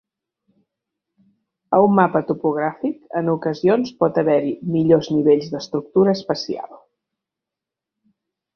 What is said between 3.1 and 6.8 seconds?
en ocasions pot haver-hi millors nivells d"estructura espacial.